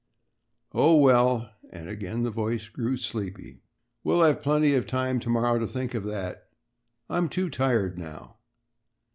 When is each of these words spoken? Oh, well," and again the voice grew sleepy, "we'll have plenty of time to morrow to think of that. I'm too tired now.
Oh, 0.73 0.95
well," 0.95 1.51
and 1.69 1.87
again 1.87 2.23
the 2.23 2.31
voice 2.31 2.69
grew 2.69 2.97
sleepy, 2.97 3.61
"we'll 4.03 4.23
have 4.23 4.41
plenty 4.41 4.73
of 4.73 4.87
time 4.87 5.19
to 5.19 5.29
morrow 5.29 5.59
to 5.59 5.67
think 5.67 5.93
of 5.93 6.05
that. 6.05 6.49
I'm 7.07 7.29
too 7.29 7.51
tired 7.51 7.99
now. 7.99 8.37